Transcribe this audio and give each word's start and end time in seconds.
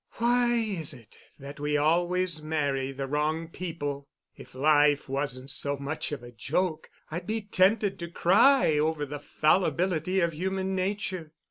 "Why 0.13 0.55
is 0.55 0.95
it 0.95 1.15
that 1.37 1.59
we 1.59 1.77
always 1.77 2.41
marry 2.41 2.91
the 2.91 3.05
wrong 3.05 3.47
people? 3.47 4.07
If 4.35 4.55
life 4.55 5.07
wasn't 5.07 5.51
so 5.51 5.77
much 5.77 6.11
of 6.11 6.23
a 6.23 6.31
joke, 6.31 6.89
I'd 7.11 7.27
be 7.27 7.41
tempted 7.43 7.99
to 7.99 8.07
cry 8.09 8.79
over 8.79 9.05
the 9.05 9.19
fallibility 9.19 10.19
of 10.19 10.33
human 10.33 10.73
nature. 10.75 11.33